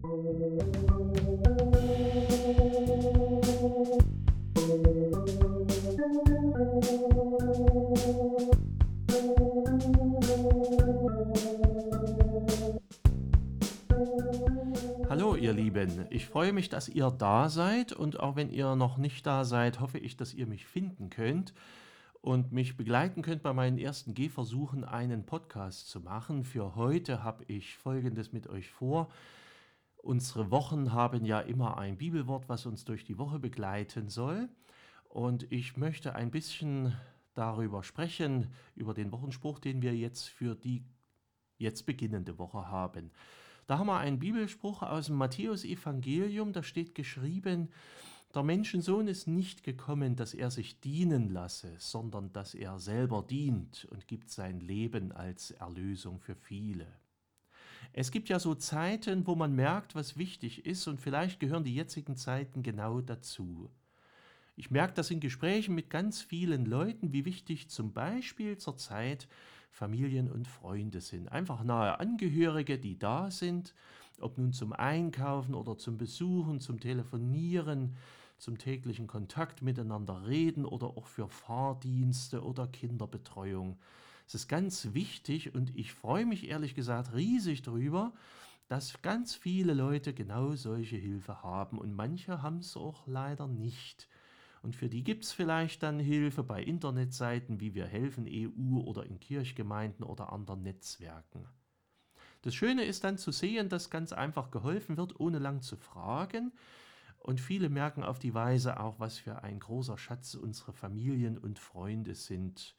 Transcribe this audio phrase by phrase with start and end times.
[0.00, 0.14] Hallo
[15.34, 19.26] ihr Lieben, ich freue mich, dass ihr da seid und auch wenn ihr noch nicht
[19.26, 21.54] da seid, hoffe ich, dass ihr mich finden könnt
[22.20, 26.44] und mich begleiten könnt bei meinen ersten Gehversuchen, einen Podcast zu machen.
[26.44, 29.08] Für heute habe ich Folgendes mit euch vor.
[30.02, 34.48] Unsere Wochen haben ja immer ein Bibelwort, was uns durch die Woche begleiten soll.
[35.08, 36.94] Und ich möchte ein bisschen
[37.34, 40.84] darüber sprechen, über den Wochenspruch, den wir jetzt für die
[41.56, 43.10] jetzt beginnende Woche haben.
[43.66, 47.68] Da haben wir einen Bibelspruch aus dem Matthäusevangelium, da steht geschrieben,
[48.34, 53.86] der Menschensohn ist nicht gekommen, dass er sich dienen lasse, sondern dass er selber dient
[53.90, 56.86] und gibt sein Leben als Erlösung für viele.
[57.92, 61.74] Es gibt ja so Zeiten, wo man merkt, was wichtig ist und vielleicht gehören die
[61.74, 63.70] jetzigen Zeiten genau dazu.
[64.56, 69.28] Ich merke das in Gesprächen mit ganz vielen Leuten, wie wichtig zum Beispiel zurzeit
[69.70, 71.28] Familien und Freunde sind.
[71.28, 73.74] Einfach nahe Angehörige, die da sind,
[74.20, 77.94] ob nun zum Einkaufen oder zum Besuchen, zum Telefonieren,
[78.38, 83.78] zum täglichen Kontakt miteinander reden oder auch für Fahrdienste oder Kinderbetreuung.
[84.28, 88.12] Es ist ganz wichtig und ich freue mich ehrlich gesagt riesig darüber,
[88.68, 94.06] dass ganz viele Leute genau solche Hilfe haben und manche haben es auch leider nicht.
[94.60, 99.06] Und für die gibt es vielleicht dann Hilfe bei Internetseiten wie Wir helfen EU oder
[99.06, 101.48] in Kirchgemeinden oder anderen Netzwerken.
[102.42, 106.52] Das Schöne ist dann zu sehen, dass ganz einfach geholfen wird, ohne lang zu fragen.
[107.16, 111.58] Und viele merken auf die Weise auch, was für ein großer Schatz unsere Familien und
[111.58, 112.76] Freunde sind.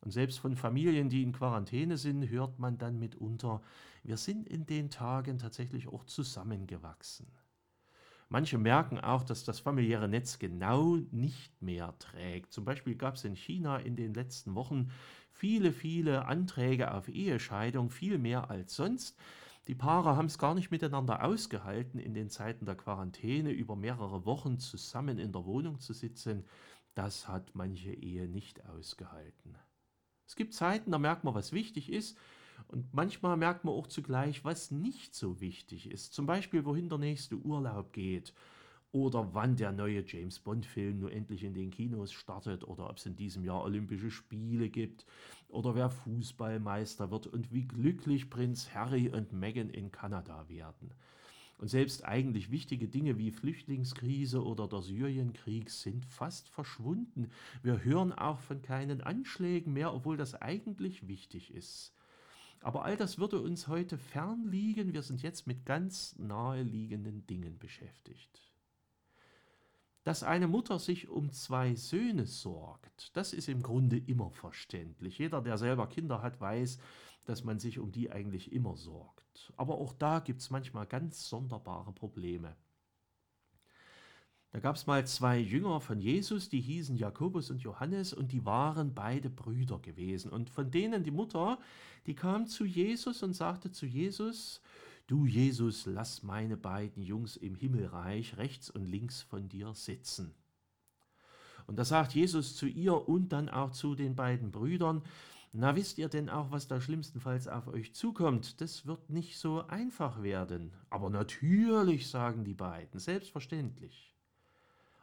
[0.00, 3.60] Und selbst von Familien, die in Quarantäne sind, hört man dann mitunter,
[4.04, 7.26] wir sind in den Tagen tatsächlich auch zusammengewachsen.
[8.30, 12.52] Manche merken auch, dass das familiäre Netz genau nicht mehr trägt.
[12.52, 14.90] Zum Beispiel gab es in China in den letzten Wochen
[15.30, 19.18] viele, viele Anträge auf Ehescheidung, viel mehr als sonst.
[19.66, 24.26] Die Paare haben es gar nicht miteinander ausgehalten, in den Zeiten der Quarantäne über mehrere
[24.26, 26.44] Wochen zusammen in der Wohnung zu sitzen.
[26.94, 29.56] Das hat manche Ehe nicht ausgehalten.
[30.28, 32.18] Es gibt Zeiten, da merkt man, was wichtig ist.
[32.68, 36.12] Und manchmal merkt man auch zugleich, was nicht so wichtig ist.
[36.12, 38.34] Zum Beispiel, wohin der nächste Urlaub geht
[38.92, 43.06] oder wann der neue James Bond-Film nur endlich in den Kinos startet oder ob es
[43.06, 45.06] in diesem Jahr Olympische Spiele gibt
[45.48, 50.90] oder wer Fußballmeister wird und wie glücklich Prinz Harry und Meghan in Kanada werden.
[51.58, 57.30] Und selbst eigentlich wichtige Dinge wie Flüchtlingskrise oder der Syrienkrieg sind fast verschwunden.
[57.62, 61.92] Wir hören auch von keinen Anschlägen mehr, obwohl das eigentlich wichtig ist.
[62.60, 64.92] Aber all das würde uns heute fernliegen.
[64.92, 68.47] Wir sind jetzt mit ganz naheliegenden Dingen beschäftigt.
[70.08, 75.18] Dass eine Mutter sich um zwei Söhne sorgt, das ist im Grunde immer verständlich.
[75.18, 76.78] Jeder, der selber Kinder hat, weiß,
[77.26, 79.52] dass man sich um die eigentlich immer sorgt.
[79.58, 82.56] Aber auch da gibt es manchmal ganz sonderbare Probleme.
[84.50, 88.46] Da gab es mal zwei Jünger von Jesus, die hießen Jakobus und Johannes und die
[88.46, 90.30] waren beide Brüder gewesen.
[90.30, 91.58] Und von denen die Mutter,
[92.06, 94.62] die kam zu Jesus und sagte zu Jesus,
[95.08, 100.34] Du Jesus, lass meine beiden Jungs im Himmelreich rechts und links von dir sitzen.
[101.66, 105.02] Und da sagt Jesus zu ihr und dann auch zu den beiden Brüdern,
[105.54, 108.60] na wisst ihr denn auch, was da schlimmstenfalls auf euch zukommt?
[108.60, 110.74] Das wird nicht so einfach werden.
[110.90, 114.14] Aber natürlich, sagen die beiden, selbstverständlich.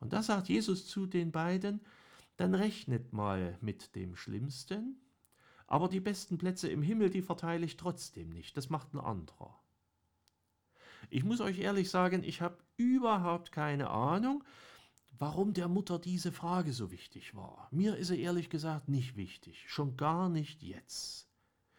[0.00, 1.82] Und da sagt Jesus zu den beiden,
[2.38, 4.96] dann rechnet mal mit dem Schlimmsten,
[5.66, 9.60] aber die besten Plätze im Himmel, die verteile ich trotzdem nicht, das macht ein anderer.
[11.12, 14.44] Ich muss euch ehrlich sagen, ich habe überhaupt keine Ahnung,
[15.18, 17.66] warum der Mutter diese Frage so wichtig war.
[17.72, 21.28] Mir ist sie ehrlich gesagt nicht wichtig, schon gar nicht jetzt.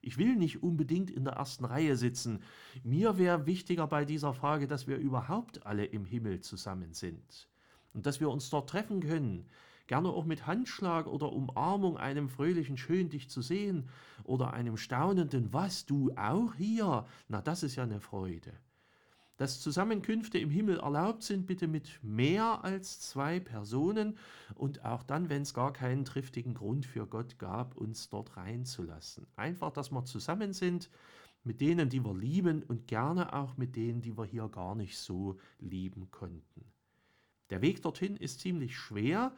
[0.00, 2.42] Ich will nicht unbedingt in der ersten Reihe sitzen.
[2.82, 7.48] Mir wäre wichtiger bei dieser Frage, dass wir überhaupt alle im Himmel zusammen sind
[7.94, 9.46] und dass wir uns dort treffen können,
[9.86, 13.88] gerne auch mit Handschlag oder Umarmung, einem fröhlichen Schön dich zu sehen
[14.24, 17.06] oder einem staunenden Was, du auch hier?
[17.28, 18.52] Na, das ist ja eine Freude.
[19.36, 24.18] Dass Zusammenkünfte im Himmel erlaubt sind, bitte mit mehr als zwei Personen
[24.54, 29.26] und auch dann, wenn es gar keinen triftigen Grund für Gott gab, uns dort reinzulassen.
[29.36, 30.90] Einfach, dass wir zusammen sind
[31.44, 34.98] mit denen, die wir lieben und gerne auch mit denen, die wir hier gar nicht
[34.98, 36.64] so lieben konnten.
[37.50, 39.34] Der Weg dorthin ist ziemlich schwer.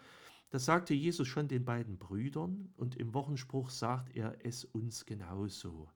[0.51, 5.89] Das sagte Jesus schon den beiden Brüdern und im Wochenspruch sagt er es uns genauso.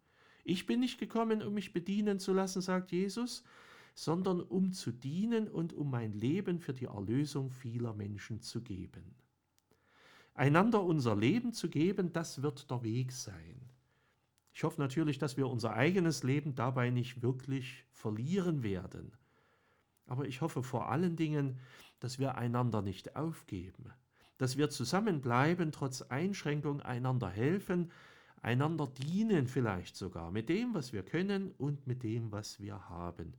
[0.45, 3.45] Ich bin nicht gekommen, um mich bedienen zu lassen, sagt Jesus,
[3.99, 9.17] sondern um zu dienen und um mein Leben für die Erlösung vieler Menschen zu geben.
[10.35, 13.61] Einander unser Leben zu geben, das wird der Weg sein.
[14.53, 19.11] Ich hoffe natürlich, dass wir unser eigenes Leben dabei nicht wirklich verlieren werden.
[20.07, 21.59] Aber ich hoffe vor allen Dingen,
[21.99, 23.93] dass wir einander nicht aufgeben,
[24.37, 27.91] dass wir zusammenbleiben, trotz Einschränkung einander helfen,
[28.43, 33.35] einander dienen vielleicht sogar mit dem, was wir können und mit dem, was wir haben.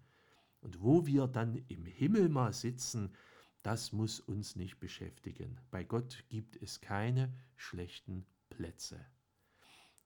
[0.62, 3.14] Und wo wir dann im Himmel mal sitzen,
[3.64, 5.60] das muss uns nicht beschäftigen.
[5.72, 9.06] Bei Gott gibt es keine schlechten Plätze.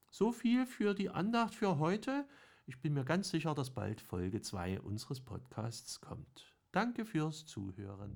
[0.10, 2.28] So viel für die Andacht für heute.
[2.66, 6.54] Ich bin mir ganz sicher, dass bald Folge 2 unseres Podcasts kommt.
[6.72, 8.12] Danke fürs Zuhören.